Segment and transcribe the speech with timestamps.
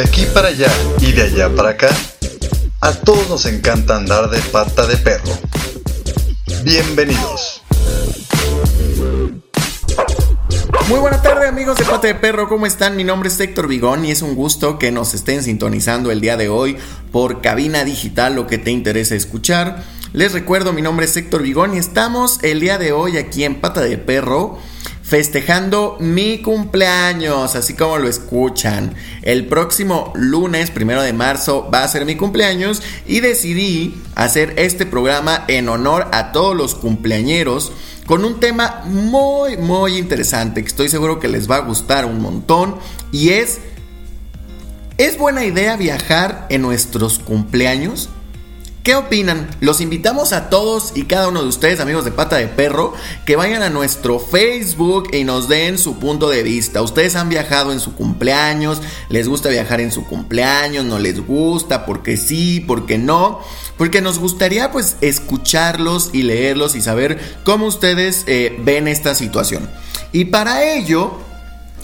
[0.00, 1.90] De aquí para allá y de allá para acá,
[2.80, 5.30] a todos nos encanta andar de pata de perro.
[6.64, 7.60] Bienvenidos.
[10.88, 12.96] Muy buena tarde amigos de Pata de Perro, ¿cómo están?
[12.96, 16.38] Mi nombre es Héctor Vigón y es un gusto que nos estén sintonizando el día
[16.38, 16.78] de hoy
[17.12, 19.84] por Cabina Digital, lo que te interesa escuchar.
[20.14, 23.60] Les recuerdo, mi nombre es Héctor Vigón y estamos el día de hoy aquí en
[23.60, 24.58] Pata de Perro
[25.10, 28.94] festejando mi cumpleaños, así como lo escuchan.
[29.22, 34.86] El próximo lunes, primero de marzo, va a ser mi cumpleaños y decidí hacer este
[34.86, 37.72] programa en honor a todos los cumpleañeros
[38.06, 42.22] con un tema muy, muy interesante que estoy seguro que les va a gustar un
[42.22, 42.76] montón
[43.10, 43.58] y es,
[44.96, 48.10] ¿es buena idea viajar en nuestros cumpleaños?
[48.82, 49.46] ¿Qué opinan?
[49.60, 52.94] Los invitamos a todos y cada uno de ustedes, amigos de Pata de Perro,
[53.26, 56.80] que vayan a nuestro Facebook y nos den su punto de vista.
[56.80, 61.84] Ustedes han viajado en su cumpleaños, les gusta viajar en su cumpleaños, no les gusta,
[61.84, 63.40] porque sí, porque no.
[63.76, 69.68] Porque nos gustaría pues escucharlos y leerlos y saber cómo ustedes eh, ven esta situación.
[70.10, 71.18] Y para ello,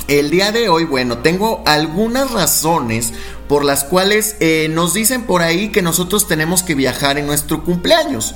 [0.08, 3.12] el día de hoy, bueno, tengo algunas razones
[3.48, 7.64] por las cuales eh, nos dicen por ahí que nosotros tenemos que viajar en nuestro
[7.64, 8.34] cumpleaños.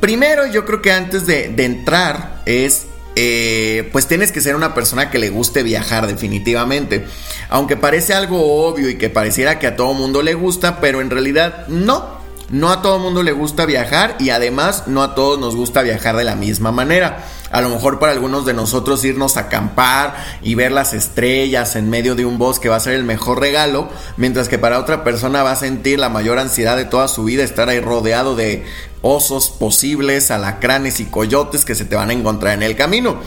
[0.00, 2.86] Primero, yo creo que antes de, entrar es
[3.16, 7.04] eh, pues tienes que ser una persona que le guste viajar definitivamente.
[7.48, 11.10] Aunque parece algo obvio y que pareciera que a todo mundo le gusta, pero en
[11.10, 12.19] realidad no.
[12.50, 16.16] No a todo mundo le gusta viajar y además no a todos nos gusta viajar
[16.16, 17.24] de la misma manera.
[17.52, 21.88] A lo mejor para algunos de nosotros irnos a acampar y ver las estrellas en
[21.88, 25.44] medio de un bosque va a ser el mejor regalo, mientras que para otra persona
[25.44, 28.64] va a sentir la mayor ansiedad de toda su vida estar ahí rodeado de
[29.00, 33.20] osos posibles, alacranes y coyotes que se te van a encontrar en el camino.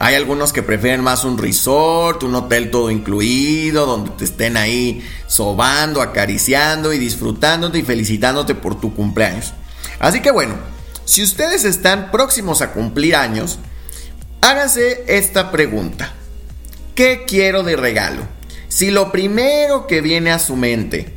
[0.00, 5.06] Hay algunos que prefieren más un resort, un hotel todo incluido, donde te estén ahí
[5.28, 9.52] sobando, acariciando y disfrutándote y felicitándote por tu cumpleaños.
[10.00, 10.54] Así que bueno,
[11.04, 13.58] si ustedes están próximos a cumplir años,
[14.42, 16.14] Hágase esta pregunta.
[16.94, 18.26] ¿Qué quiero de regalo?
[18.68, 21.12] Si lo primero que viene a su mente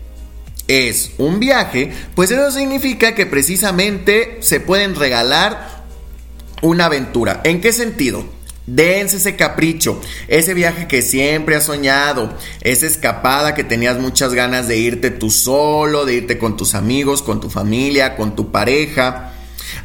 [0.68, 5.86] es un viaje, pues eso significa que precisamente se pueden regalar
[6.62, 7.40] una aventura.
[7.46, 8.26] ¿En qué sentido?
[8.66, 14.70] Dense ese capricho, ese viaje que siempre has soñado, esa escapada que tenías muchas ganas
[14.70, 19.34] de irte tú solo, de irte con tus amigos, con tu familia, con tu pareja.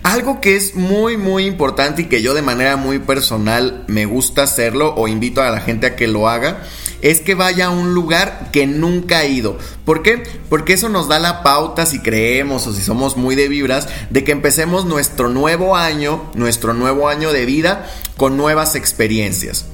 [0.05, 4.45] Algo que es muy muy importante y que yo de manera muy personal me gusta
[4.45, 6.63] hacerlo o invito a la gente a que lo haga
[7.03, 9.59] es que vaya a un lugar que nunca ha ido.
[9.85, 10.23] ¿Por qué?
[10.49, 14.25] Porque eso nos da la pauta si creemos o si somos muy de vibras de
[14.25, 17.87] que empecemos nuestro nuevo año, nuestro nuevo año de vida
[18.17, 19.67] con nuevas experiencias.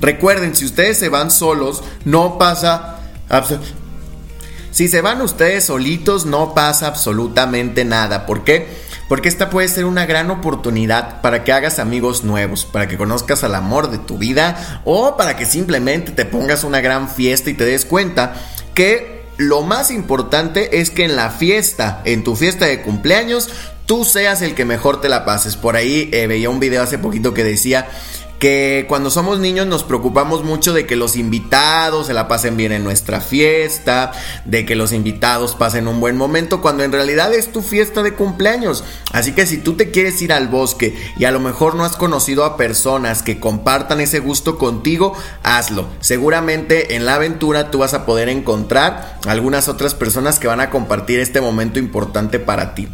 [0.00, 2.98] Recuerden, si ustedes se van solos, no pasa
[4.70, 8.26] si se van ustedes solitos no pasa absolutamente nada.
[8.26, 8.68] ¿Por qué?
[9.12, 13.44] Porque esta puede ser una gran oportunidad para que hagas amigos nuevos, para que conozcas
[13.44, 17.52] al amor de tu vida o para que simplemente te pongas una gran fiesta y
[17.52, 18.32] te des cuenta
[18.72, 23.50] que lo más importante es que en la fiesta, en tu fiesta de cumpleaños,
[23.84, 25.56] tú seas el que mejor te la pases.
[25.56, 27.88] Por ahí eh, veía un video hace poquito que decía
[28.42, 32.72] que cuando somos niños nos preocupamos mucho de que los invitados se la pasen bien
[32.72, 34.10] en nuestra fiesta,
[34.46, 38.14] de que los invitados pasen un buen momento, cuando en realidad es tu fiesta de
[38.14, 38.82] cumpleaños.
[39.12, 41.94] Así que si tú te quieres ir al bosque y a lo mejor no has
[41.94, 45.86] conocido a personas que compartan ese gusto contigo, hazlo.
[46.00, 50.70] Seguramente en la aventura tú vas a poder encontrar algunas otras personas que van a
[50.70, 52.88] compartir este momento importante para ti.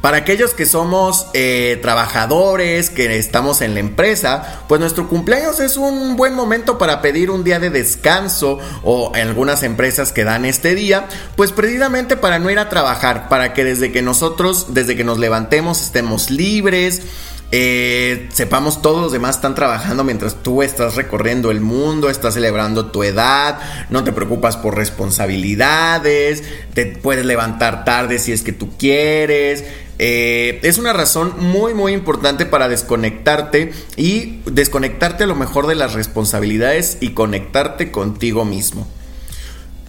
[0.00, 5.76] Para aquellos que somos eh, trabajadores, que estamos en la empresa, pues nuestro cumpleaños es
[5.76, 10.44] un buen momento para pedir un día de descanso o en algunas empresas que dan
[10.44, 14.96] este día, pues precisamente para no ir a trabajar, para que desde que nosotros, desde
[14.96, 17.02] que nos levantemos, estemos libres,
[17.50, 22.90] eh, sepamos todos los demás están trabajando mientras tú estás recorriendo el mundo, estás celebrando
[22.90, 23.58] tu edad,
[23.88, 26.44] no te preocupas por responsabilidades,
[26.74, 29.64] te puedes levantar tarde si es que tú quieres.
[29.98, 35.74] Eh, es una razón muy muy importante para desconectarte y desconectarte a lo mejor de
[35.74, 38.86] las responsabilidades y conectarte contigo mismo.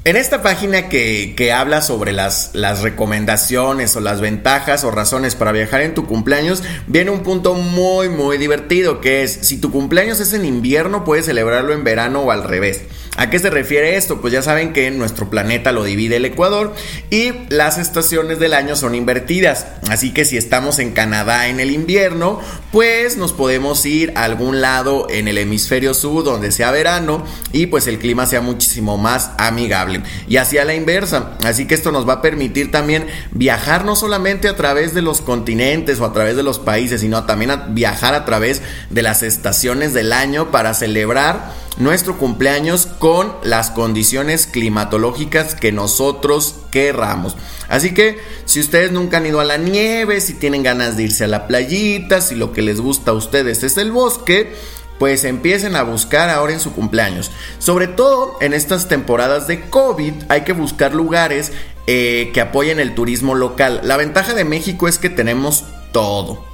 [0.06, 5.52] En esta página que, habla sobre las, las, recomendaciones o las ventajas o razones para
[5.52, 10.22] viajar en tu cumpleaños, viene un punto muy muy divertido que es, si tu cumpleaños
[10.22, 12.82] es en invierno, puedes celebrarlo en verano o al revés.
[13.20, 14.22] ¿A qué se refiere esto?
[14.22, 16.74] Pues ya saben que nuestro planeta lo divide el Ecuador
[17.10, 19.66] y las estaciones del año son invertidas.
[19.90, 22.40] Así que si estamos en Canadá en el invierno,
[22.72, 27.66] pues nos podemos ir a algún lado en el hemisferio sur donde sea verano y
[27.66, 30.02] pues el clima sea muchísimo más amigable.
[30.30, 31.38] Y así a la inversa.
[31.44, 35.20] Así que esto nos va a permitir también viajar no solamente a través de los
[35.20, 39.24] continentes o a través de los países, sino también a viajar a través de las
[39.24, 43.09] estaciones del año para celebrar nuestro cumpleaños con
[43.44, 47.36] las condiciones climatológicas que nosotros querramos.
[47.68, 51.24] Así que si ustedes nunca han ido a la nieve, si tienen ganas de irse
[51.24, 54.54] a la playita, si lo que les gusta a ustedes es el bosque,
[55.00, 57.32] pues empiecen a buscar ahora en su cumpleaños.
[57.58, 61.52] Sobre todo en estas temporadas de COVID hay que buscar lugares
[61.88, 63.82] eh, que apoyen el turismo local.
[63.84, 66.46] La ventaja de México es que tenemos todo.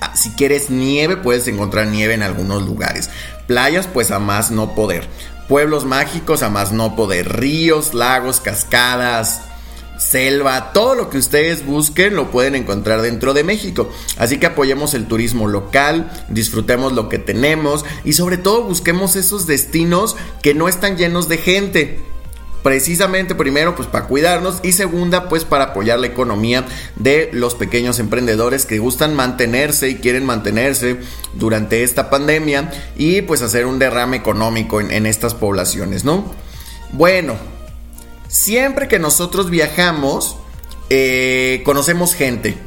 [0.00, 3.10] Ah, si quieres nieve, puedes encontrar nieve en algunos lugares.
[3.46, 5.08] Playas, pues a más no poder.
[5.48, 7.36] Pueblos mágicos, a más no poder.
[7.38, 9.42] Ríos, lagos, cascadas,
[9.98, 13.90] selva, todo lo que ustedes busquen lo pueden encontrar dentro de México.
[14.18, 19.46] Así que apoyemos el turismo local, disfrutemos lo que tenemos y sobre todo busquemos esos
[19.46, 22.00] destinos que no están llenos de gente
[22.66, 26.66] precisamente primero pues para cuidarnos y segunda pues para apoyar la economía
[26.96, 30.96] de los pequeños emprendedores que gustan mantenerse y quieren mantenerse
[31.34, 36.34] durante esta pandemia y pues hacer un derrame económico en, estas poblaciones, ¿no?
[36.90, 37.36] Bueno,
[38.26, 40.36] siempre que nosotros viajamos
[40.90, 42.58] eh, conocemos gente,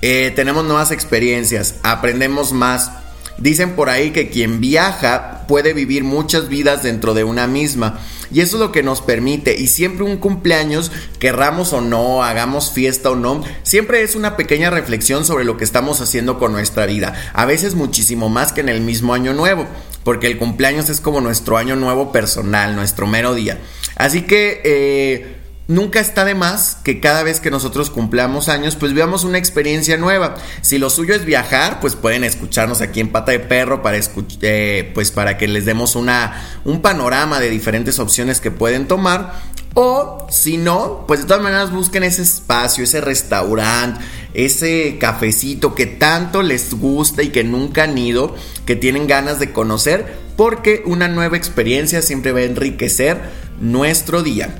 [0.00, 2.90] eh, tenemos nuevas experiencias, aprendemos más.
[3.38, 7.98] Dicen por ahí que quien viaja puede vivir muchas vidas dentro de una misma.
[8.32, 9.58] Y eso es lo que nos permite.
[9.58, 14.70] Y siempre un cumpleaños, querramos o no, hagamos fiesta o no, siempre es una pequeña
[14.70, 17.14] reflexión sobre lo que estamos haciendo con nuestra vida.
[17.34, 19.66] A veces muchísimo más que en el mismo año nuevo.
[20.04, 23.58] Porque el cumpleaños es como nuestro año nuevo personal, nuestro mero día.
[23.96, 24.60] Así que...
[24.64, 29.38] Eh, Nunca está de más que cada vez que nosotros cumplamos años, pues veamos una
[29.38, 30.34] experiencia nueva.
[30.60, 33.98] Si lo suyo es viajar, pues pueden escucharnos aquí en Pata de Perro para,
[34.40, 39.40] eh, pues para que les demos una, un panorama de diferentes opciones que pueden tomar.
[39.74, 44.04] O si no, pues de todas maneras busquen ese espacio, ese restaurante,
[44.34, 48.34] ese cafecito que tanto les gusta y que nunca han ido,
[48.66, 53.20] que tienen ganas de conocer, porque una nueva experiencia siempre va a enriquecer
[53.60, 54.54] nuestro día.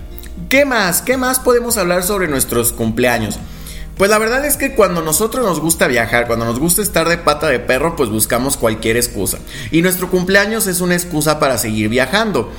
[0.52, 1.00] ¿Qué más?
[1.00, 3.38] ¿Qué más podemos hablar sobre nuestros cumpleaños?
[3.96, 7.16] Pues la verdad es que cuando nosotros nos gusta viajar, cuando nos gusta estar de
[7.16, 9.38] pata de perro, pues buscamos cualquier excusa.
[9.70, 12.52] Y nuestro cumpleaños es una excusa para seguir viajando.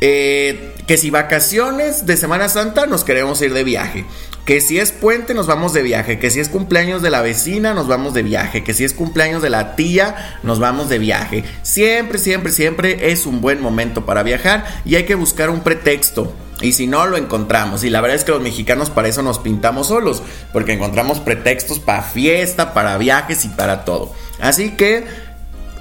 [0.00, 4.04] Eh, que si vacaciones de Semana Santa nos queremos ir de viaje.
[4.44, 6.18] Que si es puente nos vamos de viaje.
[6.18, 8.64] Que si es cumpleaños de la vecina nos vamos de viaje.
[8.64, 11.44] Que si es cumpleaños de la tía nos vamos de viaje.
[11.62, 16.34] Siempre, siempre, siempre es un buen momento para viajar y hay que buscar un pretexto
[16.62, 17.84] y si no, lo encontramos.
[17.84, 20.22] Y la verdad es que los mexicanos para eso nos pintamos solos,
[20.52, 24.14] porque encontramos pretextos para fiesta, para viajes y para todo.
[24.40, 25.04] Así que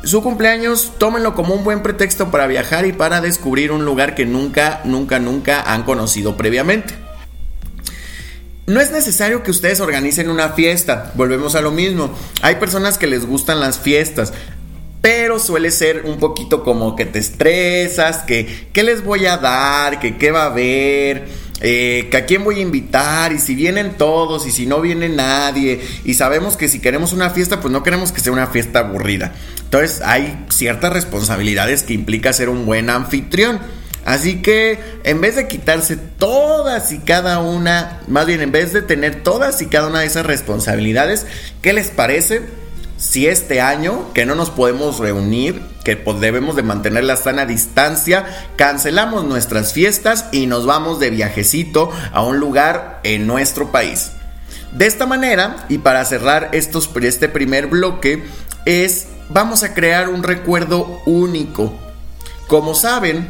[0.03, 4.25] su cumpleaños, tómenlo como un buen pretexto para viajar y para descubrir un lugar que
[4.25, 6.95] nunca, nunca, nunca han conocido previamente.
[8.65, 12.13] No es necesario que ustedes organicen una fiesta, volvemos a lo mismo.
[12.41, 14.33] Hay personas que les gustan las fiestas,
[15.01, 19.99] pero suele ser un poquito como que te estresas, que qué les voy a dar,
[19.99, 21.27] que qué va a haber,
[21.59, 25.09] eh, que a quién voy a invitar y si vienen todos y si no viene
[25.09, 28.79] nadie y sabemos que si queremos una fiesta pues no queremos que sea una fiesta
[28.79, 29.33] aburrida.
[29.63, 33.59] Entonces hay ciertas responsabilidades que implica ser un buen anfitrión.
[34.05, 38.81] Así que en vez de quitarse todas y cada una, más bien en vez de
[38.81, 41.27] tener todas y cada una de esas responsabilidades,
[41.61, 42.41] ¿qué les parece?
[43.01, 48.27] Si este año, que no nos podemos reunir, que debemos de mantener la sana distancia,
[48.57, 54.11] cancelamos nuestras fiestas y nos vamos de viajecito a un lugar en nuestro país.
[54.71, 58.23] De esta manera, y para cerrar estos, este primer bloque,
[58.67, 61.73] es vamos a crear un recuerdo único.
[62.45, 63.27] Como saben,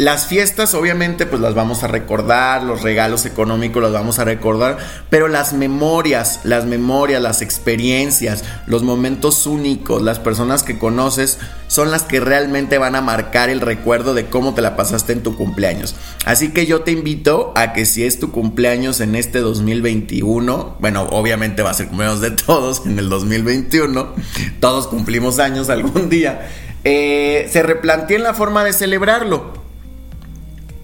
[0.00, 4.78] las fiestas obviamente pues las vamos a recordar, los regalos económicos los vamos a recordar,
[5.10, 11.90] pero las memorias, las memorias, las experiencias, los momentos únicos, las personas que conoces son
[11.90, 15.36] las que realmente van a marcar el recuerdo de cómo te la pasaste en tu
[15.36, 15.94] cumpleaños.
[16.24, 21.08] Así que yo te invito a que si es tu cumpleaños en este 2021, bueno,
[21.10, 24.14] obviamente va a ser cumpleaños de todos en el 2021,
[24.60, 26.48] todos cumplimos años algún día,
[26.84, 29.59] eh, se replanteen la forma de celebrarlo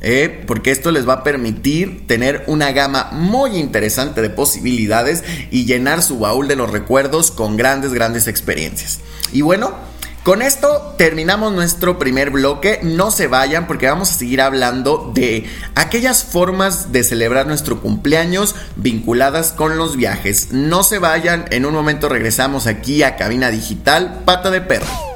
[0.06, 0.44] ¿eh?
[0.46, 6.00] porque esto les va a permitir tener una gama muy interesante de posibilidades y llenar
[6.00, 9.00] su baúl de los recuerdos con grandes, grandes experiencias.
[9.32, 9.74] Y bueno,
[10.22, 12.80] Con esto terminamos nuestro primer bloque.
[12.82, 18.56] No se vayan porque vamos a seguir hablando de aquellas formas de celebrar nuestro cumpleaños
[18.74, 20.48] vinculadas con los viajes.
[20.50, 25.15] No se vayan, en un momento regresamos aquí a Cabina Digital Pata de Perro.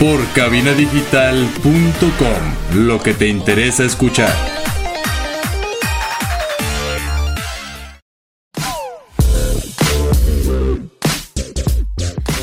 [0.00, 4.34] por cabinadigital.com, lo que te interesa escuchar.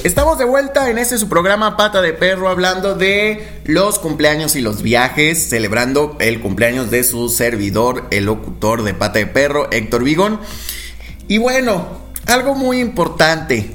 [0.03, 4.61] Estamos de vuelta en este su programa Pata de Perro hablando de los cumpleaños y
[4.61, 10.03] los viajes, celebrando el cumpleaños de su servidor, el locutor de Pata de Perro, Héctor
[10.03, 10.39] Vigón.
[11.27, 11.87] Y bueno,
[12.27, 13.71] algo muy importante.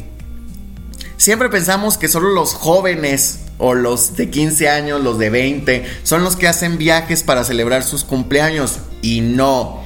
[1.17, 6.25] Siempre pensamos que solo los jóvenes o los de 15 años, los de 20, son
[6.25, 8.79] los que hacen viajes para celebrar sus cumpleaños.
[9.03, 9.83] Y no,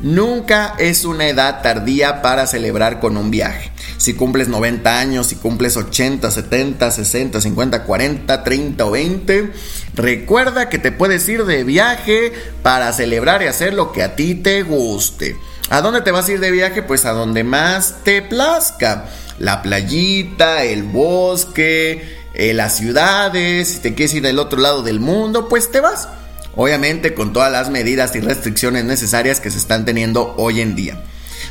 [0.00, 3.70] nunca es una edad tardía para celebrar con un viaje.
[3.98, 9.52] Si cumples 90 años, si cumples 80, 70, 60, 50, 40, 30 o 20,
[9.94, 14.34] recuerda que te puedes ir de viaje para celebrar y hacer lo que a ti
[14.34, 15.36] te guste.
[15.68, 16.82] ¿A dónde te vas a ir de viaje?
[16.82, 19.04] Pues a donde más te plazca.
[19.38, 22.19] La playita, el bosque,
[22.54, 26.08] las ciudades, si te quieres ir del otro lado del mundo, pues te vas.
[26.56, 31.02] Obviamente con todas las medidas y restricciones necesarias que se están teniendo hoy en día.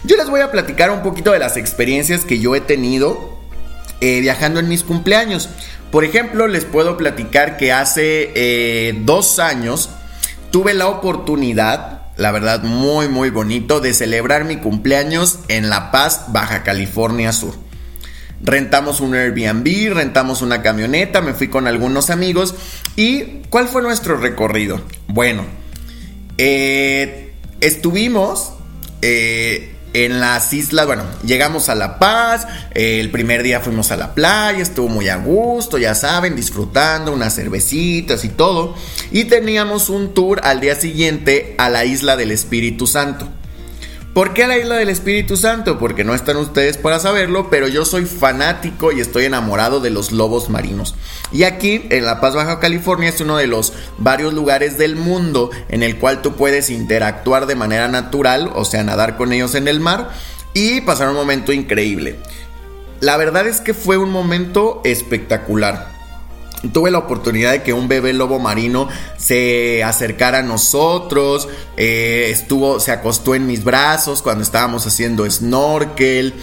[0.04, 3.38] Yo les voy a platicar un poquito de las experiencias que yo he tenido
[4.02, 5.50] eh, viajando en mis cumpleaños.
[5.92, 9.90] Por ejemplo, les puedo platicar que hace eh, dos años
[10.52, 16.26] tuve la oportunidad, la verdad muy muy bonito, de celebrar mi cumpleaños en La Paz,
[16.30, 17.69] Baja California Sur.
[18.42, 22.56] Rentamos un Airbnb, rentamos una camioneta, me fui con algunos amigos.
[22.96, 24.82] ¿Y cuál fue nuestro recorrido?
[25.08, 25.46] Bueno,
[26.38, 28.54] eh, estuvimos
[29.02, 33.98] eh, en las islas, bueno, llegamos a La Paz, eh, el primer día fuimos a
[33.98, 38.76] la playa, estuvo muy a gusto, ya saben, disfrutando unas cervecitas y todo.
[39.12, 43.28] Y teníamos un tour al día siguiente a la isla del Espíritu Santo.
[44.14, 45.78] ¿Por qué la isla del Espíritu Santo?
[45.78, 50.12] Porque no están ustedes para saberlo, pero yo soy fanático y estoy enamorado de los
[50.12, 50.96] lobos marinos.
[51.32, 55.52] Y aquí, en La Paz, Baja California, es uno de los varios lugares del mundo
[55.70, 59.68] en el cual tú puedes interactuar de manera natural, o sea, nadar con ellos en
[59.68, 60.10] el mar
[60.56, 62.16] y pasar un momento increíble.
[63.02, 65.99] La verdad es que fue un momento espectacular.
[66.74, 71.48] Tuve la oportunidad de que un bebé lobo marino se acercara a nosotros,
[71.78, 76.34] eh, estuvo, se acostó en mis brazos cuando estábamos haciendo snorkel.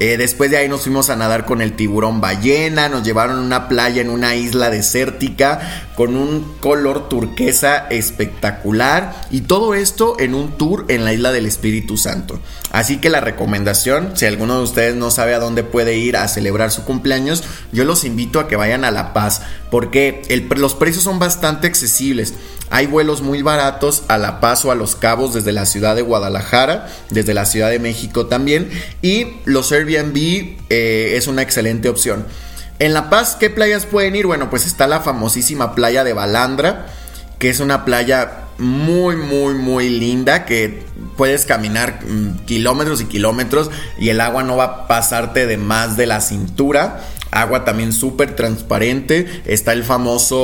[0.00, 3.42] Eh, después de ahí nos fuimos a nadar con el tiburón ballena, nos llevaron a
[3.42, 10.34] una playa en una isla desértica con un color turquesa espectacular y todo esto en
[10.34, 12.40] un tour en la isla del Espíritu Santo.
[12.72, 16.26] Así que la recomendación, si alguno de ustedes no sabe a dónde puede ir a
[16.28, 20.22] celebrar su cumpleaños, yo los invito a que vayan a La Paz porque
[20.56, 22.34] los precios son bastante accesibles.
[22.70, 26.02] Hay vuelos muy baratos a La Paz o a Los Cabos desde la ciudad de
[26.02, 28.70] Guadalajara, desde la Ciudad de México también
[29.02, 32.26] y los Airbnb eh, es una excelente opción.
[32.84, 34.26] En La Paz, ¿qué playas pueden ir?
[34.26, 36.84] Bueno, pues está la famosísima playa de Balandra,
[37.38, 40.82] que es una playa muy, muy, muy linda, que
[41.16, 45.96] puedes caminar mm, kilómetros y kilómetros y el agua no va a pasarte de más
[45.96, 47.00] de la cintura.
[47.30, 49.40] Agua también súper transparente.
[49.46, 50.38] Está el famoso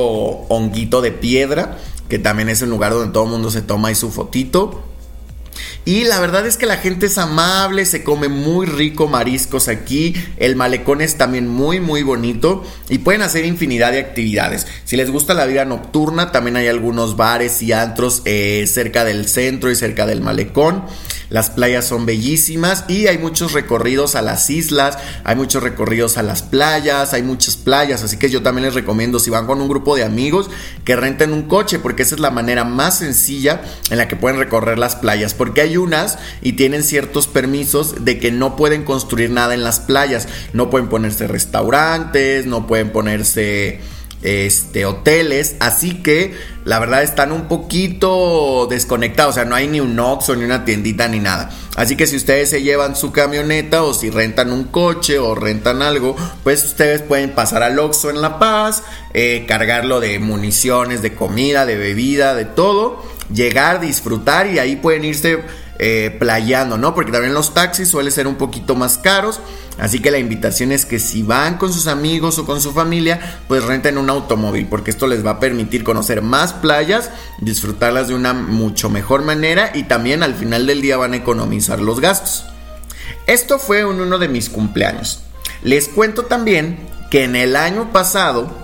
[0.49, 1.77] honguito de piedra,
[2.09, 4.90] que también es un lugar donde todo el mundo se toma ahí su fotito.
[5.85, 10.15] Y la verdad es que la gente es amable, se come muy rico mariscos aquí,
[10.37, 14.67] el malecón es también muy muy bonito y pueden hacer infinidad de actividades.
[14.85, 19.27] Si les gusta la vida nocturna, también hay algunos bares y antros eh, cerca del
[19.29, 20.85] centro y cerca del malecón.
[21.31, 26.23] Las playas son bellísimas y hay muchos recorridos a las islas, hay muchos recorridos a
[26.23, 29.69] las playas, hay muchas playas, así que yo también les recomiendo si van con un
[29.69, 30.51] grupo de amigos
[30.85, 34.39] que renten un coche porque esa es la manera más sencilla en la que pueden
[34.39, 39.31] recorrer las playas, porque hay unas y tienen ciertos permisos de que no pueden construir
[39.31, 43.81] nada en las playas, no pueden ponerse restaurantes, no pueden ponerse
[44.23, 46.35] este, hoteles, así que
[46.65, 50.65] la verdad están un poquito desconectados, o sea, no hay ni un Oxxo, ni una
[50.65, 51.51] tiendita, ni nada.
[51.77, 55.81] Así que si ustedes se llevan su camioneta o si rentan un coche o rentan
[55.81, 58.83] algo, pues ustedes pueden pasar al Oxxo en La Paz,
[59.15, 65.05] eh, cargarlo de municiones, de comida, de bebida, de todo, llegar, disfrutar y ahí pueden
[65.05, 65.39] irse
[65.83, 66.95] eh, playando, ¿no?
[66.95, 69.41] Porque también los taxis suelen ser un poquito más caros.
[69.79, 73.41] Así que la invitación es que si van con sus amigos o con su familia,
[73.49, 77.09] pues renten un automóvil, porque esto les va a permitir conocer más playas,
[77.41, 81.81] disfrutarlas de una mucho mejor manera y también al final del día van a economizar
[81.81, 82.45] los gastos.
[83.27, 85.23] Esto fue en uno de mis cumpleaños.
[85.63, 86.79] Les cuento también
[87.11, 88.55] que en el año pasado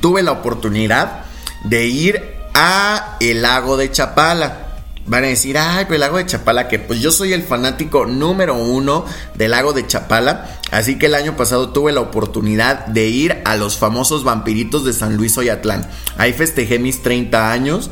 [0.00, 1.24] tuve la oportunidad
[1.64, 2.22] de ir
[2.54, 4.67] a el lago de Chapala.
[5.08, 8.04] Van a decir, ay, pero el lago de Chapala, que pues yo soy el fanático
[8.04, 10.60] número uno del lago de Chapala.
[10.70, 14.92] Así que el año pasado tuve la oportunidad de ir a los famosos vampiritos de
[14.92, 15.88] San Luis Oyatlán.
[16.18, 17.90] Ahí festejé mis 30 años.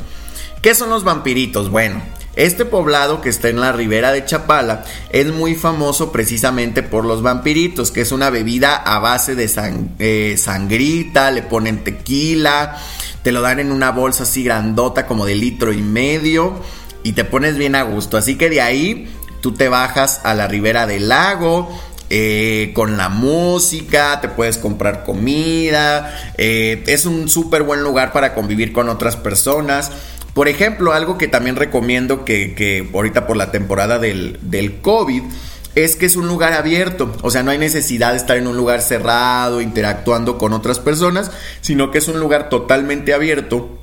[0.61, 1.71] ¿Qué son los vampiritos?
[1.71, 2.03] Bueno,
[2.37, 7.23] este poblado que está en la ribera de Chapala es muy famoso precisamente por los
[7.23, 9.51] vampiritos, que es una bebida a base de
[9.99, 12.77] eh, sangrita, le ponen tequila,
[13.23, 16.61] te lo dan en una bolsa así grandota como de litro y medio
[17.07, 18.17] y te pones bien a gusto.
[18.17, 19.09] Así que de ahí
[19.41, 21.71] tú te bajas a la ribera del lago.
[22.11, 28.33] Eh, con la música, te puedes comprar comida, eh, es un súper buen lugar para
[28.33, 29.91] convivir con otras personas.
[30.33, 35.23] Por ejemplo, algo que también recomiendo que, que ahorita por la temporada del, del COVID,
[35.75, 38.57] es que es un lugar abierto, o sea, no hay necesidad de estar en un
[38.57, 43.76] lugar cerrado, interactuando con otras personas, sino que es un lugar totalmente abierto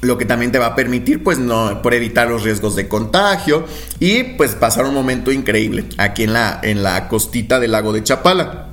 [0.00, 3.64] lo que también te va a permitir pues no por evitar los riesgos de contagio
[3.98, 8.02] y pues pasar un momento increíble aquí en la en la costita del lago de
[8.02, 8.68] Chapala.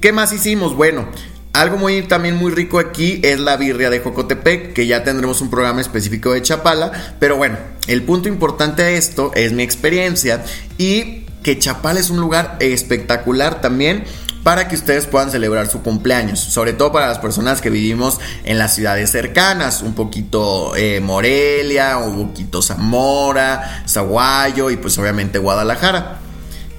[0.00, 0.74] ¿Qué más hicimos?
[0.74, 1.08] Bueno,
[1.52, 5.48] algo muy también muy rico aquí es la birria de Jocotepec, que ya tendremos un
[5.50, 7.56] programa específico de Chapala, pero bueno,
[7.86, 10.44] el punto importante de esto es mi experiencia
[10.76, 14.04] y que Chapala es un lugar espectacular también
[14.46, 18.58] para que ustedes puedan celebrar su cumpleaños, sobre todo para las personas que vivimos en
[18.58, 26.20] las ciudades cercanas, un poquito eh, Morelia, un poquito Zamora, Zaguayo y pues obviamente Guadalajara.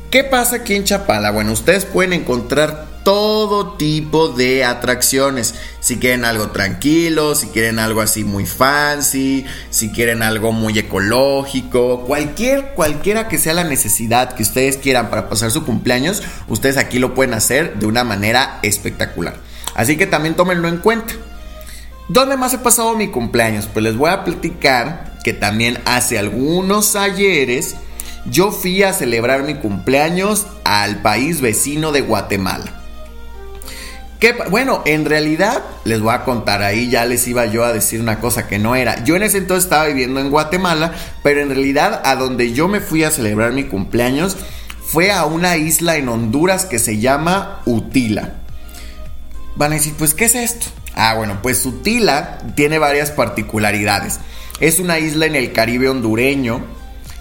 [0.10, 1.32] ¿Qué pasa aquí en Chapala?
[1.32, 5.56] Bueno, ustedes pueden encontrar todo tipo de atracciones.
[5.80, 12.02] Si quieren algo tranquilo, si quieren algo así muy fancy, si quieren algo muy ecológico,
[12.02, 17.00] cualquier, cualquiera que sea la necesidad que ustedes quieran para pasar su cumpleaños, ustedes aquí
[17.00, 19.38] lo pueden hacer de una manera espectacular.
[19.74, 21.14] Así que también tómenlo en cuenta.
[22.10, 23.70] ¿Dónde más he pasado mi cumpleaños?
[23.72, 27.78] Pues les voy a platicar que también hace algunos ayeres
[28.30, 32.78] yo fui a celebrar mi cumpleaños al país vecino de Guatemala
[34.50, 38.20] bueno, en realidad les voy a contar, ahí ya les iba yo a decir una
[38.20, 39.04] cosa que no era.
[39.04, 42.80] Yo en ese entonces estaba viviendo en Guatemala, pero en realidad a donde yo me
[42.80, 44.36] fui a celebrar mi cumpleaños
[44.88, 48.36] fue a una isla en Honduras que se llama Utila.
[49.56, 50.68] Van a decir, pues, ¿qué es esto?
[50.96, 54.20] Ah, bueno, pues Utila tiene varias particularidades.
[54.60, 56.62] Es una isla en el Caribe hondureño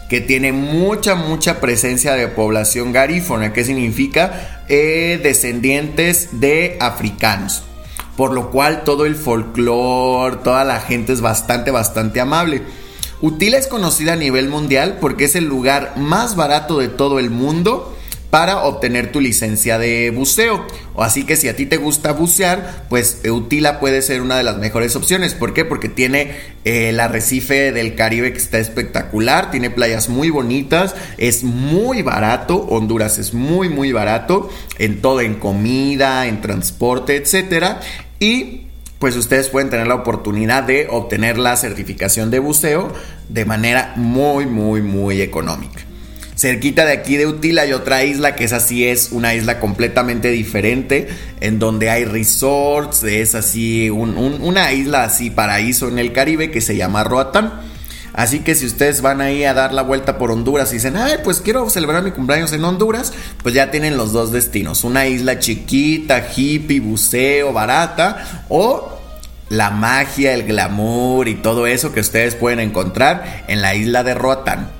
[0.08, 7.62] que tiene mucha, mucha presencia de población garífona, que significa eh, descendientes de africanos.
[8.16, 12.62] Por lo cual todo el folclore, toda la gente es bastante, bastante amable.
[13.20, 17.30] Utila es conocida a nivel mundial porque es el lugar más barato de todo el
[17.30, 17.95] mundo
[18.36, 20.66] para obtener tu licencia de buceo.
[20.98, 24.58] Así que si a ti te gusta bucear, pues Utila puede ser una de las
[24.58, 25.32] mejores opciones.
[25.32, 25.64] ¿Por qué?
[25.64, 26.32] Porque tiene
[26.66, 32.56] eh, el arrecife del Caribe que está espectacular, tiene playas muy bonitas, es muy barato,
[32.56, 37.80] Honduras es muy muy barato en todo, en comida, en transporte, etcétera.
[38.20, 38.66] Y
[38.98, 42.92] pues ustedes pueden tener la oportunidad de obtener la certificación de buceo
[43.30, 45.86] de manera muy muy muy económica.
[46.36, 50.28] Cerquita de aquí de Utila hay otra isla que es así, es una isla completamente
[50.28, 51.08] diferente,
[51.40, 56.76] en donde hay resorts, es así, una isla así, paraíso en el Caribe que se
[56.76, 57.62] llama Roatán.
[58.12, 61.16] Así que si ustedes van ahí a dar la vuelta por Honduras y dicen, ay,
[61.24, 64.84] pues quiero celebrar mi cumpleaños en Honduras, pues ya tienen los dos destinos.
[64.84, 68.98] Una isla chiquita, hippie, buceo, barata, o
[69.48, 74.14] la magia, el glamour y todo eso que ustedes pueden encontrar en la isla de
[74.14, 74.70] Roatán.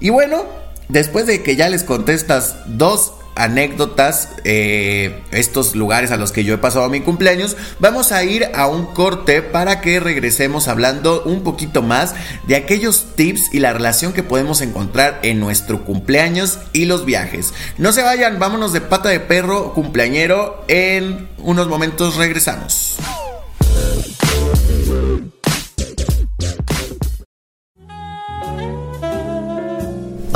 [0.00, 0.44] Y bueno,
[0.88, 6.54] después de que ya les contestas dos anécdotas, eh, estos lugares a los que yo
[6.54, 11.42] he pasado mi cumpleaños, vamos a ir a un corte para que regresemos hablando un
[11.42, 12.14] poquito más
[12.46, 17.52] de aquellos tips y la relación que podemos encontrar en nuestro cumpleaños y los viajes.
[17.78, 22.96] No se vayan, vámonos de pata de perro cumpleañero, en unos momentos regresamos.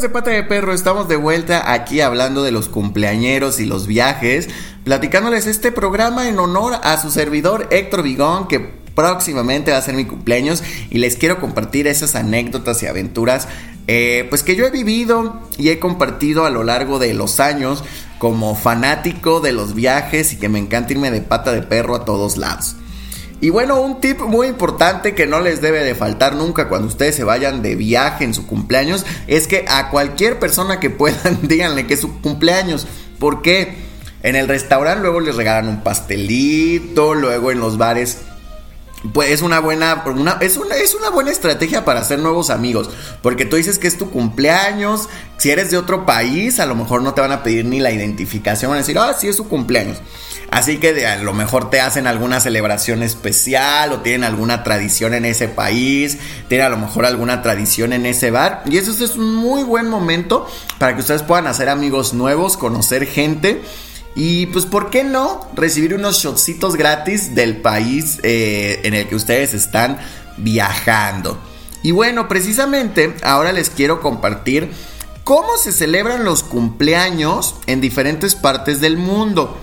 [0.00, 4.48] De Pata de Perro, estamos de vuelta aquí hablando de los cumpleañeros y los viajes,
[4.84, 8.60] platicándoles este programa en honor a su servidor Héctor Vigón, que
[8.94, 13.48] próximamente va a ser mi cumpleaños y les quiero compartir esas anécdotas y aventuras
[13.88, 17.82] eh, pues que yo he vivido y he compartido a lo largo de los años
[18.18, 22.04] como fanático de los viajes y que me encanta irme de pata de perro a
[22.04, 22.76] todos lados.
[23.40, 27.14] Y bueno, un tip muy importante que no les debe de faltar nunca cuando ustedes
[27.14, 31.86] se vayan de viaje en su cumpleaños es que a cualquier persona que puedan díganle
[31.86, 32.86] que es su cumpleaños.
[33.18, 33.76] ¿Por qué?
[34.24, 38.18] En el restaurante luego les regalan un pastelito, luego en los bares
[39.12, 40.04] pues es una buena
[40.40, 42.90] es una es una buena estrategia para hacer nuevos amigos,
[43.22, 47.02] porque tú dices que es tu cumpleaños, si eres de otro país, a lo mejor
[47.02, 49.48] no te van a pedir ni la identificación, van a decir, "Ah, sí es su
[49.48, 49.98] cumpleaños."
[50.50, 55.26] Así que a lo mejor te hacen alguna celebración especial o tienen alguna tradición en
[55.26, 58.62] ese país, tienen a lo mejor alguna tradición en ese bar.
[58.64, 60.46] Y eso es un muy buen momento
[60.78, 63.62] para que ustedes puedan hacer amigos nuevos, conocer gente.
[64.14, 69.14] Y pues, ¿por qué no recibir unos shotcitos gratis del país eh, en el que
[69.14, 69.98] ustedes están
[70.36, 71.38] viajando?
[71.82, 74.70] Y bueno, precisamente ahora les quiero compartir
[75.24, 79.56] cómo se celebran los cumpleaños en diferentes partes del mundo.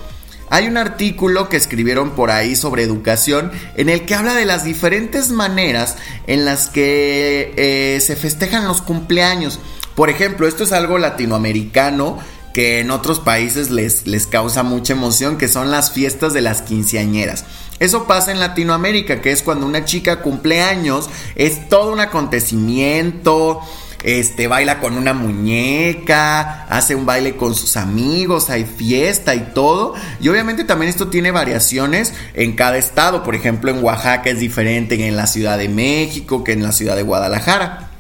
[0.49, 4.63] Hay un artículo que escribieron por ahí sobre educación en el que habla de las
[4.63, 9.59] diferentes maneras en las que eh, se festejan los cumpleaños.
[9.95, 12.19] Por ejemplo, esto es algo latinoamericano
[12.55, 16.61] que en otros países les, les causa mucha emoción, que son las fiestas de las
[16.61, 17.43] quinceañeras.
[17.79, 23.59] Eso pasa en Latinoamérica, que es cuando una chica cumple años, es todo un acontecimiento,
[24.03, 29.93] este, baila con una muñeca, hace un baile con sus amigos, hay fiesta y todo.
[30.21, 33.21] Y obviamente también esto tiene variaciones en cada estado.
[33.23, 36.71] Por ejemplo, en Oaxaca es diferente que en la Ciudad de México, que en la
[36.71, 37.94] ciudad de Guadalajara.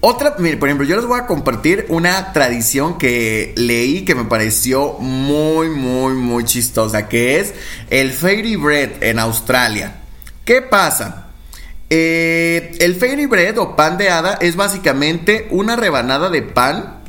[0.00, 4.24] Otra, mire, por ejemplo, yo les voy a compartir una tradición que leí que me
[4.24, 7.54] pareció muy, muy, muy chistosa, que es
[7.90, 9.96] el Fairy Bread en Australia.
[10.44, 11.28] ¿Qué pasa?
[11.90, 17.00] Eh, el fairy bread o pan de hada es básicamente una rebanada de pan,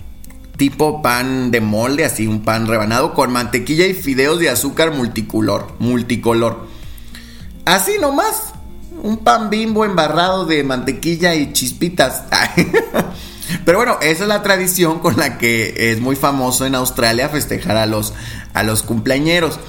[0.55, 5.73] tipo pan de molde, así un pan rebanado con mantequilla y fideos de azúcar multicolor,
[5.79, 6.67] multicolor.
[7.65, 8.53] Así nomás,
[9.03, 12.23] un pan bimbo embarrado de mantequilla y chispitas.
[13.65, 17.77] Pero bueno, esa es la tradición con la que es muy famoso en Australia festejar
[17.77, 18.13] a los,
[18.53, 19.59] a los cumpleañeros.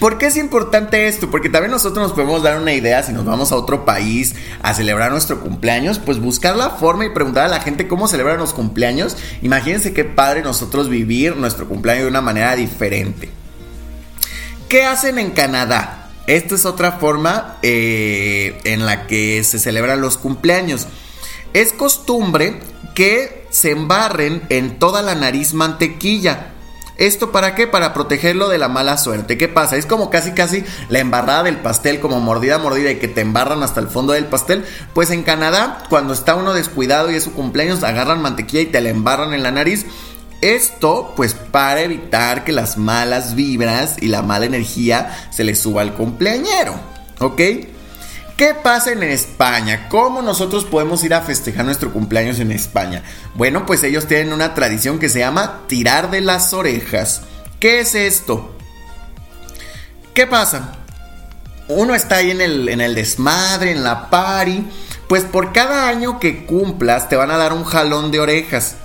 [0.00, 1.30] ¿Por qué es importante esto?
[1.30, 4.74] Porque también nosotros nos podemos dar una idea si nos vamos a otro país a
[4.74, 8.52] celebrar nuestro cumpleaños, pues buscar la forma y preguntar a la gente cómo celebran los
[8.52, 9.16] cumpleaños.
[9.42, 13.30] Imagínense qué padre nosotros vivir nuestro cumpleaños de una manera diferente.
[14.68, 16.05] ¿Qué hacen en Canadá?
[16.26, 20.86] Esta es otra forma eh, en la que se celebran los cumpleaños.
[21.52, 22.60] Es costumbre
[22.94, 26.52] que se embarren en toda la nariz mantequilla.
[26.96, 27.66] ¿Esto para qué?
[27.66, 29.36] Para protegerlo de la mala suerte.
[29.36, 29.76] ¿Qué pasa?
[29.76, 33.62] Es como casi casi la embarrada del pastel, como mordida mordida y que te embarran
[33.62, 34.64] hasta el fondo del pastel.
[34.94, 38.80] Pues en Canadá, cuando está uno descuidado y es su cumpleaños, agarran mantequilla y te
[38.80, 39.86] la embarran en la nariz.
[40.46, 45.82] Esto, pues para evitar que las malas vibras y la mala energía se le suba
[45.82, 46.78] al cumpleañero.
[47.18, 47.40] ¿Ok?
[48.36, 49.88] ¿Qué pasa en España?
[49.88, 53.02] ¿Cómo nosotros podemos ir a festejar nuestro cumpleaños en España?
[53.34, 57.22] Bueno, pues ellos tienen una tradición que se llama tirar de las orejas.
[57.58, 58.54] ¿Qué es esto?
[60.14, 60.76] ¿Qué pasa?
[61.66, 64.64] Uno está ahí en el, en el desmadre, en la party.
[65.08, 68.76] Pues por cada año que cumplas te van a dar un jalón de orejas.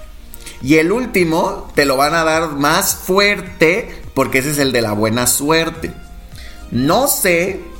[0.61, 4.81] Y el último te lo van a dar más fuerte porque ese es el de
[4.81, 5.91] la buena suerte.
[6.71, 7.71] No sé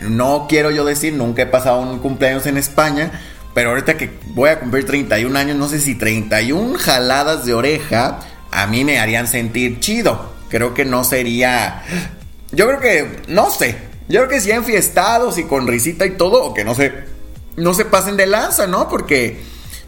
[0.00, 3.20] no quiero yo decir, nunca he pasado un cumpleaños en España,
[3.54, 8.20] pero ahorita que voy a cumplir 31 años, no sé si 31 jaladas de oreja
[8.50, 10.32] a mí me harían sentir chido.
[10.48, 11.82] Creo que no sería...
[12.50, 13.76] Yo creo que, no sé,
[14.08, 16.92] yo creo que si enfiestados y con risita y todo, o que no se,
[17.56, 18.90] no se pasen de lanza, ¿no?
[18.90, 19.42] Porque,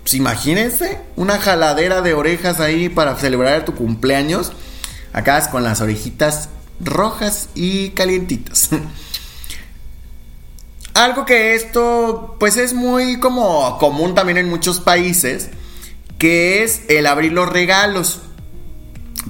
[0.05, 4.53] pues imagínense, una jaladera de orejas ahí para celebrar tu cumpleaños.
[5.15, 8.69] Acá con las orejitas rojas y calientitas.
[10.95, 15.49] Algo que esto pues es muy como común también en muchos países,
[16.19, 18.21] que es el abrir los regalos.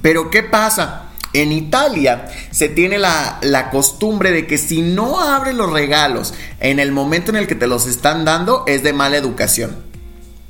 [0.03, 1.05] Pero ¿qué pasa?
[1.33, 6.81] En Italia se tiene la, la, costumbre de que si no abres los regalos en
[6.81, 9.93] el momento en el que te los están dando es de mala educación.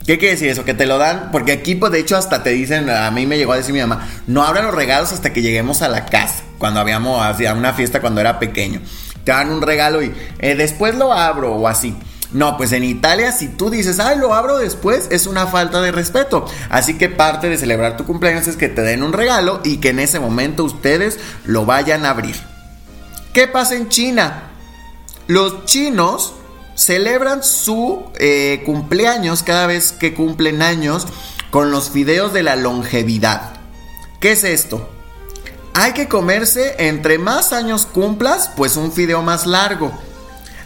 [0.06, 0.64] ¿Qué quiere decir eso?
[0.64, 3.38] Que te lo dan, porque aquí pues de hecho hasta te dicen, a mí me
[3.38, 6.42] llegó a decir mi mamá, no abran los regalos hasta que lleguemos a la casa,
[6.58, 8.80] cuando habíamos, hacía una fiesta cuando era pequeño.
[9.24, 11.96] Te dan un regalo y eh, después lo abro o así.
[12.32, 15.92] No, pues en Italia si tú dices, ay, lo abro después, es una falta de
[15.92, 16.44] respeto.
[16.68, 19.90] Así que parte de celebrar tu cumpleaños es que te den un regalo y que
[19.90, 22.36] en ese momento ustedes lo vayan a abrir.
[23.32, 24.50] ¿Qué pasa en China?
[25.28, 26.34] Los chinos
[26.74, 31.06] celebran su eh, cumpleaños cada vez que cumplen años
[31.50, 33.52] con los fideos de la longevidad.
[34.20, 34.88] ¿Qué es esto?
[35.74, 39.92] Hay que comerse, entre más años cumplas, pues un fideo más largo.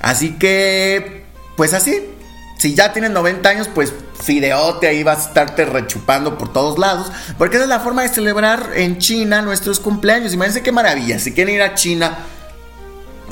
[0.01, 1.25] Así que,
[1.57, 2.11] pues así.
[2.59, 7.11] Si ya tienes 90 años, pues fideote, ahí vas a estarte rechupando por todos lados.
[7.39, 10.35] Porque esa es la forma de celebrar en China nuestros cumpleaños.
[10.35, 11.19] Imagínense qué maravilla.
[11.19, 12.19] Si quieren ir a China,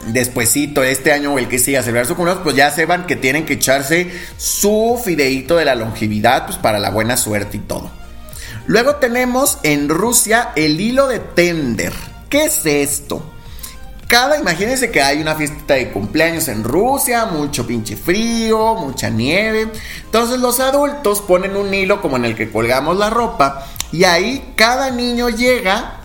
[0.07, 3.45] despuesito, este año o el que siga celebrar su cumpleaños, pues ya sepan que tienen
[3.45, 7.91] que echarse su fideíto de la longevidad, pues para la buena suerte y todo.
[8.67, 11.93] Luego tenemos en Rusia el hilo de tender.
[12.29, 13.23] ¿Qué es esto?
[14.09, 19.69] Cada, imagínense que hay una fiesta de cumpleaños en Rusia, mucho pinche frío, mucha nieve.
[20.05, 24.53] Entonces los adultos ponen un hilo como en el que colgamos la ropa y ahí
[24.57, 25.96] cada niño llega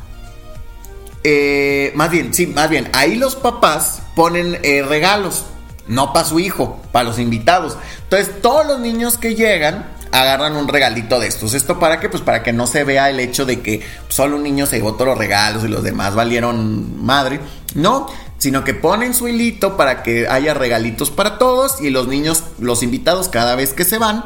[1.24, 5.46] eh, más bien, sí, más bien, ahí los papás ponen eh, regalos,
[5.88, 7.78] no para su hijo, para los invitados.
[8.04, 11.54] Entonces, todos los niños que llegan agarran un regalito de estos.
[11.54, 12.10] ¿Esto para qué?
[12.10, 14.94] Pues para que no se vea el hecho de que solo un niño se llevó
[14.94, 17.40] todos los regalos y los demás valieron madre.
[17.76, 18.08] No,
[18.38, 22.84] sino que ponen su hilito para que haya regalitos para todos y los niños, los
[22.84, 24.26] invitados, cada vez que se van,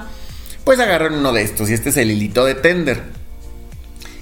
[0.63, 1.69] pues agarran uno de estos.
[1.69, 3.03] Y este es el hilito de tender.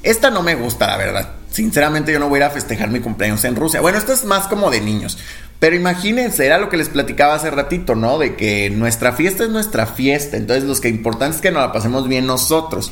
[0.01, 1.29] Esta no me gusta, la verdad.
[1.53, 3.79] Sinceramente yo no voy a ir a festejar mi cumpleaños en Rusia.
[3.79, 5.19] Bueno, esto es más como de niños.
[5.59, 8.17] Pero imagínense, era lo que les platicaba hace ratito, ¿no?
[8.17, 10.35] De que nuestra fiesta es nuestra fiesta.
[10.35, 12.91] Entonces, lo que importante es que nos la pasemos bien nosotros.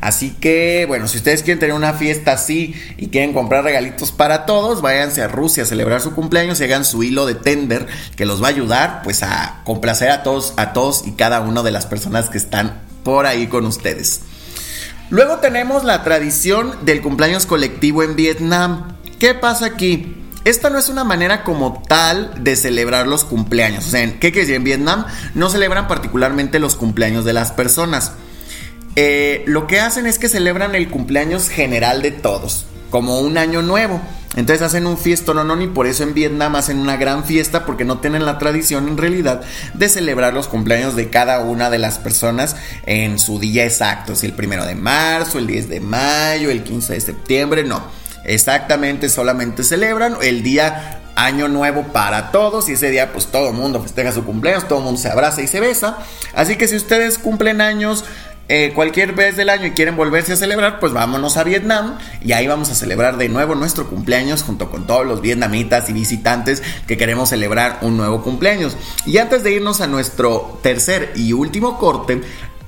[0.00, 4.46] Así que, bueno, si ustedes quieren tener una fiesta así y quieren comprar regalitos para
[4.46, 7.86] todos, váyanse a Rusia a celebrar su cumpleaños y hagan su hilo de tender
[8.16, 11.62] que los va a ayudar pues a complacer a todos, a todos y cada una
[11.62, 14.22] de las personas que están por ahí con ustedes.
[15.12, 18.96] Luego tenemos la tradición del cumpleaños colectivo en Vietnam.
[19.18, 20.16] ¿Qué pasa aquí?
[20.46, 23.88] Esta no es una manera como tal de celebrar los cumpleaños.
[23.88, 24.54] O sea, ¿qué quiere decir?
[24.54, 28.12] En Vietnam no celebran particularmente los cumpleaños de las personas.
[28.96, 33.62] Eh, lo que hacen es que celebran el cumpleaños general de todos, como un año
[33.62, 34.00] nuevo.
[34.36, 37.84] Entonces hacen un fiesto, no, no, por eso en Vietnam hacen una gran fiesta porque
[37.84, 39.42] no tienen la tradición en realidad
[39.74, 44.26] de celebrar los cumpleaños de cada una de las personas en su día exacto, si
[44.26, 47.82] el primero de marzo, el 10 de mayo, el 15 de septiembre, no.
[48.24, 53.54] Exactamente, solamente celebran el día año nuevo para todos y ese día pues todo el
[53.54, 55.98] mundo festeja su cumpleaños, todo el mundo se abraza y se besa.
[56.34, 58.04] Así que si ustedes cumplen años
[58.54, 62.32] eh, cualquier vez del año y quieren volverse a celebrar, pues vámonos a Vietnam y
[62.32, 66.62] ahí vamos a celebrar de nuevo nuestro cumpleaños junto con todos los vietnamitas y visitantes
[66.86, 68.76] que queremos celebrar un nuevo cumpleaños.
[69.06, 72.20] Y antes de irnos a nuestro tercer y último corte,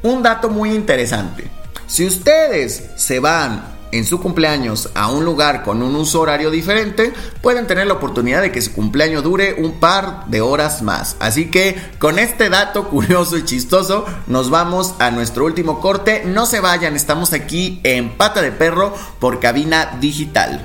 [0.03, 1.51] un dato muy interesante.
[1.87, 7.13] Si ustedes se van en su cumpleaños a un lugar con un uso horario diferente,
[7.41, 11.17] pueden tener la oportunidad de que su cumpleaños dure un par de horas más.
[11.21, 16.23] Así que con este dato curioso y chistoso, nos vamos a nuestro último corte.
[16.25, 20.65] No se vayan, estamos aquí en Pata de Perro por cabina digital.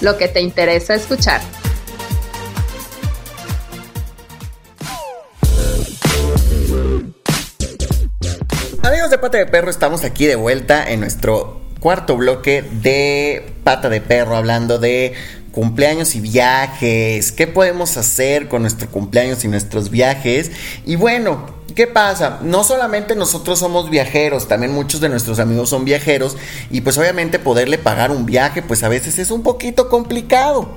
[0.00, 1.40] lo que te interesa escuchar.
[8.82, 13.88] Amigos de Pata de Perro, estamos aquí de vuelta en nuestro cuarto bloque de Pata
[13.88, 15.14] de Perro, hablando de
[15.56, 20.50] cumpleaños y viajes, qué podemos hacer con nuestro cumpleaños y nuestros viajes.
[20.84, 22.40] Y bueno, ¿qué pasa?
[22.42, 26.36] No solamente nosotros somos viajeros, también muchos de nuestros amigos son viajeros
[26.70, 30.68] y pues obviamente poderle pagar un viaje pues a veces es un poquito complicado.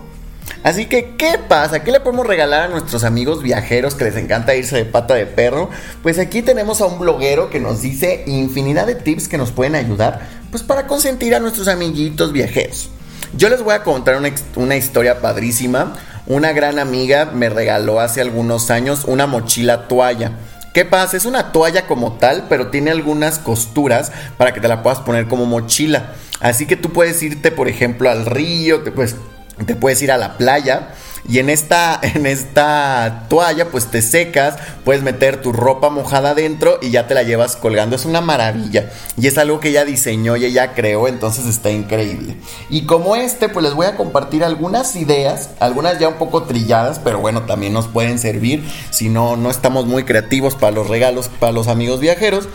[0.64, 1.84] Así que, ¿qué pasa?
[1.84, 5.26] ¿Qué le podemos regalar a nuestros amigos viajeros que les encanta irse de pata de
[5.26, 5.70] perro?
[6.02, 9.76] Pues aquí tenemos a un bloguero que nos dice infinidad de tips que nos pueden
[9.76, 12.90] ayudar pues para consentir a nuestros amiguitos viajeros.
[13.38, 14.20] Yo les voy a contar
[14.56, 15.94] una, historia padrísima.
[16.26, 20.32] Una gran amiga me regaló hace algunos años una mochila toalla.
[20.74, 21.18] ¿Qué pasa?
[21.18, 25.28] Es una toalla como tal, pero tiene algunas costuras para que te la puedas poner
[25.28, 26.14] como mochila.
[26.40, 29.16] Así que tú puedes irte, por ejemplo, al río, te puedes,
[29.66, 30.90] te puedes ir a la playa
[31.28, 36.80] y en esta, en esta toalla, pues te secas, puedes meter tu ropa mojada adentro
[36.82, 37.96] y ya te la llevas colgando.
[37.96, 38.92] Es una maravilla.
[39.18, 42.38] Y es algo que ella diseñó y ella creó, entonces está increíble.
[42.70, 47.00] Y como este, pues les voy a compartir algunas ideas, algunas ya un poco trilladas,
[47.00, 51.30] pero bueno, también nos pueden servir si no, no estamos muy creativos para los regalos,
[51.40, 52.48] para los amigos viajeros.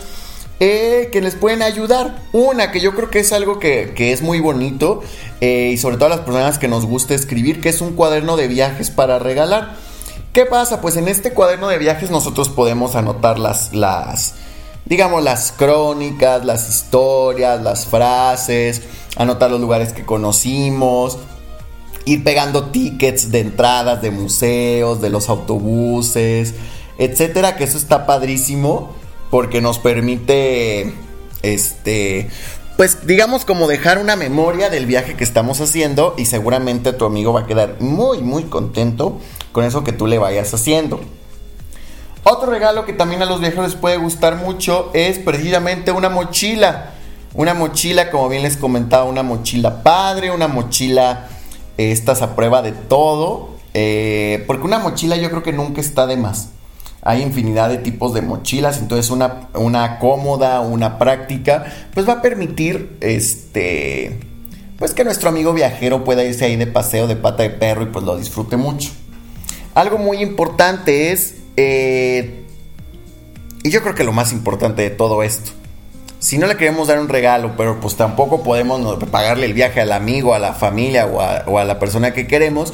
[0.61, 2.21] Eh, que les pueden ayudar.
[2.31, 5.03] Una, que yo creo que es algo que, es muy bonito
[5.41, 8.37] eh, y sobre todo a las personas que nos gusta escribir, que es un cuaderno
[8.37, 9.75] de viajes para regalar.
[10.31, 10.81] ¿Qué pasa?
[10.81, 14.35] Pues en este cuaderno de viajes nosotros podemos anotar las, las,
[14.85, 18.81] digamos, las crónicas, las historias, las frases,
[19.17, 21.17] anotar los lugares que conocimos,
[22.05, 26.53] ir pegando tickets de entradas de museos, de los autobuses,
[26.97, 28.93] etcétera, que eso está padrísimo
[29.29, 30.93] porque nos permite,
[31.41, 32.29] este,
[32.77, 37.33] pues digamos como dejar una memoria del viaje que estamos haciendo y seguramente tu amigo
[37.33, 39.19] va a quedar muy, muy contento
[39.51, 40.99] con eso que tú le vayas haciendo.
[42.23, 46.91] Otro regalo que también a los viajeros puede gustar mucho es precisamente una mochila.
[47.35, 51.27] Una mochila, como bien les comentaba, una mochila padre, una mochila,
[51.77, 53.49] estas a prueba de todo.
[53.73, 56.49] Eh, porque una mochila yo creo que nunca está de más
[57.05, 62.21] hay infinidad de tipos de mochilas, entonces una, una cómoda, una práctica, pues va a
[62.21, 64.19] permitir este
[64.77, 67.85] pues que nuestro amigo viajero pueda irse ahí de paseo de pata de perro y
[67.85, 68.91] pues lo disfrute mucho.
[69.73, 72.43] Algo muy importante es, eh,
[73.63, 75.51] y yo creo que lo más importante de todo esto,
[76.19, 79.91] si no le queremos dar un regalo, pero pues tampoco podemos pagarle el viaje al
[79.91, 82.73] amigo, a la familia o a, o a la persona que queremos,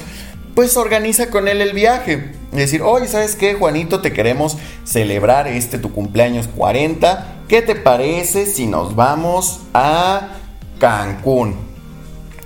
[0.56, 2.32] pues organiza con él el viaje.
[2.52, 4.02] Decir, oye, ¿sabes qué, Juanito?
[4.02, 7.44] Te queremos celebrar este tu cumpleaños 40.
[7.48, 10.30] ¿Qué te parece si nos vamos a
[10.80, 11.72] Cancún?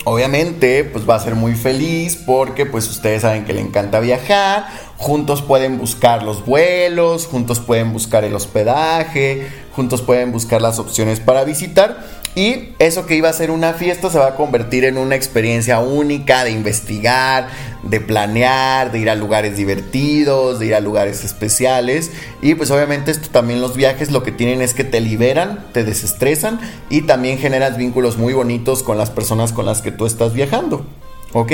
[0.07, 4.67] Obviamente, pues va a ser muy feliz porque pues ustedes saben que le encanta viajar.
[4.97, 11.19] Juntos pueden buscar los vuelos, juntos pueden buscar el hospedaje, juntos pueden buscar las opciones
[11.19, 11.97] para visitar
[12.35, 15.79] y eso que iba a ser una fiesta se va a convertir en una experiencia
[15.79, 17.47] única de investigar,
[17.85, 22.11] de planear, de ir a lugares divertidos, de ir a lugares especiales.
[22.41, 25.83] Y pues obviamente esto también los viajes lo que tienen es que te liberan, te
[25.83, 30.33] desestresan y también generas vínculos muy bonitos con las personas con las que tú estás
[30.33, 30.85] viajando.
[31.33, 31.51] ¿Ok?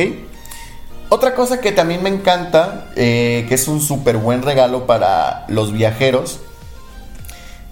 [1.10, 5.74] Otra cosa que también me encanta, eh, que es un súper buen regalo para los
[5.74, 6.40] viajeros,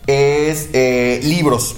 [0.07, 1.77] es eh, libros.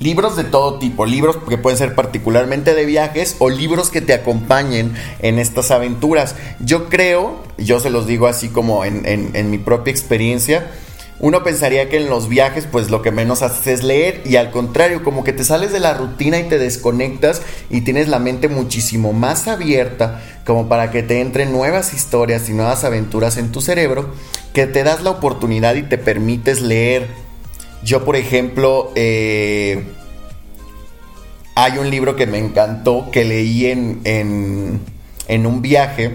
[0.00, 4.14] Libros de todo tipo, libros que pueden ser particularmente de viajes o libros que te
[4.14, 6.36] acompañen en estas aventuras.
[6.60, 10.70] Yo creo, yo se los digo así como en, mi propia experiencia,
[11.18, 14.52] uno pensaría que en los viajes pues lo que menos haces es leer y al
[14.52, 18.48] contrario, como que te sales de la rutina y te desconectas y tienes la mente
[18.48, 23.60] muchísimo más abierta como para que te entren nuevas historias y nuevas aventuras en tu
[23.60, 24.10] cerebro,
[24.52, 27.27] que te das la oportunidad y te permites leer
[27.82, 29.84] yo, por ejemplo, eh,
[31.54, 36.12] hay un libro que me encantó que leí en, en, un viaje.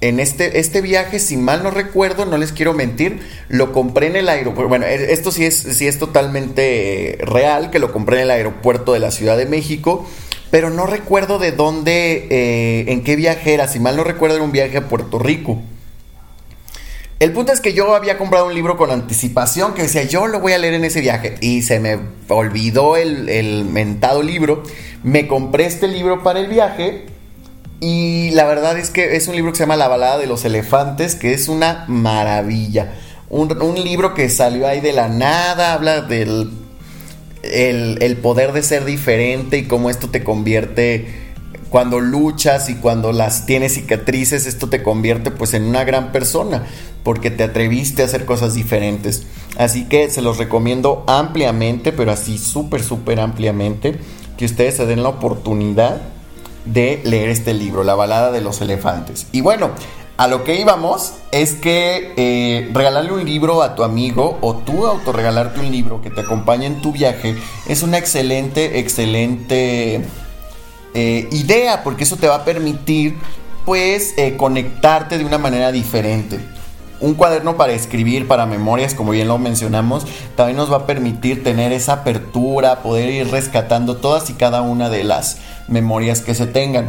[0.00, 4.16] En este, este viaje, si mal no recuerdo, no les quiero mentir, lo compré en
[4.16, 4.68] el aeropuerto.
[4.68, 8.92] Bueno, e, esto sí es, sí es totalmente real, que lo compré en el aeropuerto
[8.92, 10.08] de la Ciudad de México,
[10.50, 13.68] pero no recuerdo de dónde, eh, en qué viaje era.
[13.68, 15.60] Si mal no recuerdo, era un viaje a Puerto Rico.
[17.20, 20.38] El punto es que yo había comprado un libro con anticipación que decía yo lo
[20.38, 24.62] voy a leer en ese viaje y se me olvidó el, mentado libro.
[25.02, 27.06] Me compré este libro para el viaje
[27.80, 30.44] y la verdad es que es un libro que se llama La balada de los
[30.44, 32.94] elefantes que es una maravilla.
[33.30, 33.48] Un,
[33.82, 36.52] libro que salió ahí de la nada, habla del
[37.42, 41.27] el, el poder de ser diferente y cómo esto te convierte
[41.70, 46.66] cuando luchas y cuando las tienes cicatrices, esto te convierte pues en una gran persona
[47.02, 49.26] porque te atreviste a hacer cosas diferentes.
[49.56, 53.98] Así que se los recomiendo ampliamente, pero así súper, súper ampliamente,
[54.36, 56.02] que ustedes se den la oportunidad
[56.64, 59.26] de leer este libro, La balada de los elefantes.
[59.32, 59.70] Y bueno,
[60.18, 64.86] a lo que íbamos es que eh, regalarle un libro a tu amigo o tú
[64.86, 67.36] autorregalarte un libro que te acompañe en tu viaje
[67.68, 70.04] es una excelente, excelente
[70.94, 73.16] eh, idea porque eso te va a permitir
[73.64, 76.40] pues eh, conectarte de una manera diferente.
[77.00, 81.44] Un cuaderno para escribir, para memorias, como bien lo mencionamos, también nos va a permitir
[81.44, 86.46] tener esa apertura, poder ir rescatando todas y cada una de las memorias que se
[86.46, 86.88] tengan.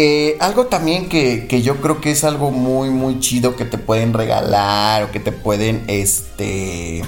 [0.00, 4.12] Eh, algo también que, yo creo que es algo muy, muy chido que te pueden
[4.12, 7.02] regalar o que te pueden, este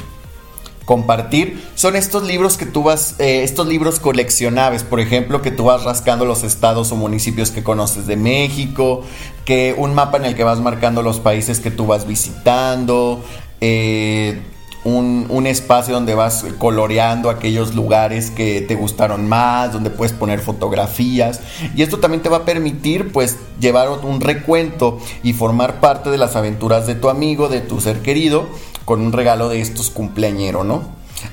[0.90, 5.62] compartir son estos libros que tú vas, eh, estos libros coleccionables, por ejemplo, que tú
[5.62, 9.04] vas rascando los estados o municipios que conoces de México,
[9.44, 13.24] que un mapa en el que vas marcando los países que tú vas visitando,
[13.60, 14.42] eh,
[14.84, 21.40] un, espacio donde vas coloreando aquellos lugares que te gustaron más, donde puedes poner fotografías.
[21.74, 26.18] Y esto también te va a permitir pues llevar un recuento y formar parte de
[26.18, 28.46] las aventuras de tu amigo, de tu ser querido,
[28.84, 30.82] con un regalo de estos cumpleañeros, ¿no?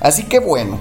[0.00, 0.80] Así que bueno,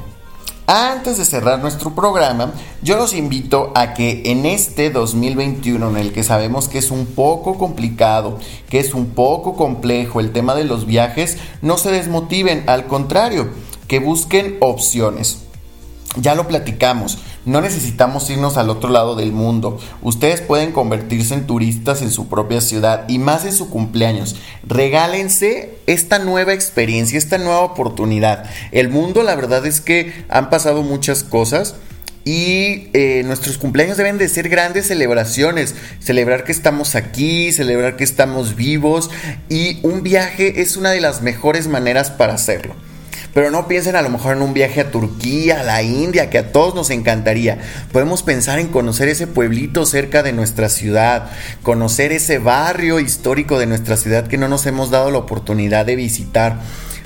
[0.68, 6.12] antes de cerrar nuestro programa, yo los invito a que en este 2021, en el
[6.12, 8.38] que sabemos que es un poco complicado,
[8.70, 13.48] que es un poco complejo el tema de los viajes, no se desmotiven, al contrario,
[13.88, 15.47] que busquen opciones.
[16.20, 19.80] Ya lo platicamos, no necesitamos irnos al otro lado del mundo.
[20.02, 24.36] Ustedes pueden convertirse en turistas en su propia ciudad y más en su cumpleaños.
[24.66, 28.50] Regálense esta nueva experiencia, esta nueva oportunidad.
[28.72, 31.76] El mundo, la verdad es que han pasado muchas cosas.
[32.26, 35.76] Y eh, nuestros cumpleaños deben de ser grandes celebraciones.
[36.00, 39.10] Celebrar que estamos aquí, celebrar que estamos vivos.
[39.48, 42.76] Y un viaje es una de las mejores maneras para hacerlo.
[43.38, 46.40] Pero no piensen a lo mejor en un viaje a Turquía, a la India, que
[46.40, 47.60] a todos nos encantaría.
[47.92, 51.30] Podemos pensar en conocer ese pueblito cerca de nuestra ciudad,
[51.62, 55.96] conocer ese barrio histórico de nuestra ciudad que no nos hemos dado la oportunidad de
[55.96, 56.62] visitar.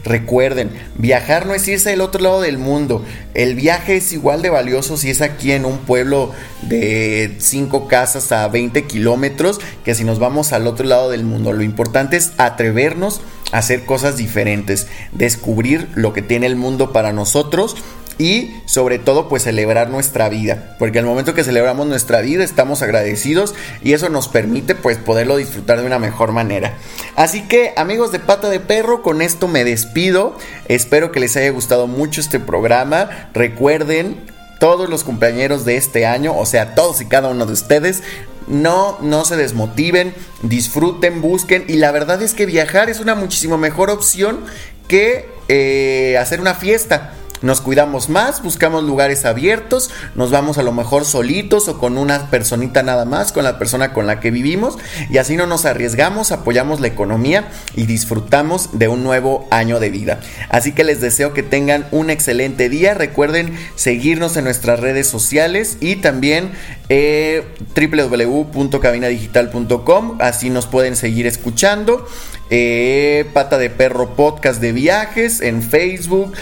[0.06, 3.04] Recuerden, viajar no es irse al otro lado del mundo.
[3.34, 8.32] El viaje es igual de valioso si es aquí en un pueblo de 5 casas
[8.32, 11.52] a 20 kilómetros que si nos vamos al otro lado del mundo.
[11.52, 13.20] Lo importante es atrevernos
[13.52, 17.76] hacer cosas diferentes, descubrir lo que tiene el mundo para nosotros
[18.18, 22.84] y sobre todo pues celebrar nuestra vida, porque al momento que celebramos nuestra vida estamos
[22.84, 26.78] agradecidos y eso nos permite pues poderlo disfrutar de una mejor manera.
[27.16, 30.38] Así que amigos de pata de perro, con esto me despido,
[30.68, 34.18] espero que les haya gustado mucho este programa, recuerden
[34.60, 38.04] todos los compañeros de este año, o sea, todos y cada uno de ustedes,
[38.52, 41.66] no, no se desmotiven, disfruten, busquen.
[41.68, 44.46] Y la verdad es que viajar es una muchísimo mejor opción
[44.88, 50.72] que eh, hacer una fiesta nos cuidamos más, buscamos lugares abiertos, nos vamos a lo
[50.72, 54.78] mejor solitos o con una personita nada más, con la persona con la que vivimos
[55.10, 59.90] y así no nos arriesgamos, apoyamos la economía y disfrutamos de un nuevo año de
[59.90, 60.20] vida.
[60.50, 65.78] Así que les deseo que tengan un excelente día, recuerden seguirnos en nuestras redes sociales
[65.80, 66.52] y también
[66.90, 67.44] eh,
[67.76, 72.08] www.cabinadigital.com, así nos pueden seguir escuchando.
[72.50, 76.34] Eh, Pata de Perro Podcast de Viajes en Facebook,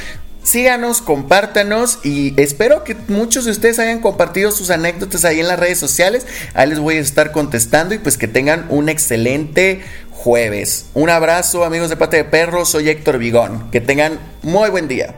[0.50, 5.60] síganos, compártanos y espero que muchos de ustedes hayan compartido sus anécdotas ahí en las
[5.60, 6.26] redes sociales.
[6.54, 9.82] Ahí les voy a estar contestando y pues que tengan un excelente
[10.12, 10.88] jueves.
[10.93, 13.70] Un abrazo amigos de Pata de Perro, soy Héctor Vigón.
[13.72, 15.18] Que tengan muy buen día.